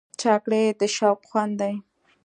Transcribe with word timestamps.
چاکلېټ 0.21 0.73
د 0.79 0.81
شوق 0.95 1.19
خوند 1.29 1.53
دی. 1.61 1.75